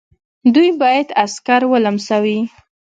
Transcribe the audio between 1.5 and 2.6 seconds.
ولمسوي.